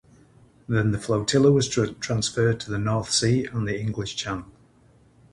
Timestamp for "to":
2.61-2.71